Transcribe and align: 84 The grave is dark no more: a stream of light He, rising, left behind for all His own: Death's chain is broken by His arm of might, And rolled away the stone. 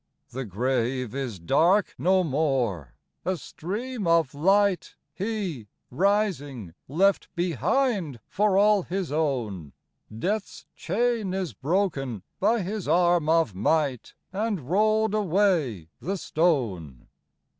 84 0.29 0.41
The 0.41 0.45
grave 0.49 1.13
is 1.13 1.37
dark 1.39 1.93
no 1.99 2.23
more: 2.23 2.95
a 3.23 3.37
stream 3.37 4.07
of 4.07 4.33
light 4.33 4.95
He, 5.13 5.67
rising, 5.91 6.73
left 6.87 7.27
behind 7.35 8.19
for 8.27 8.57
all 8.57 8.81
His 8.81 9.11
own: 9.11 9.73
Death's 10.11 10.65
chain 10.75 11.35
is 11.35 11.53
broken 11.53 12.23
by 12.39 12.63
His 12.63 12.87
arm 12.87 13.29
of 13.29 13.53
might, 13.53 14.15
And 14.33 14.67
rolled 14.71 15.13
away 15.13 15.89
the 16.01 16.17
stone. 16.17 17.05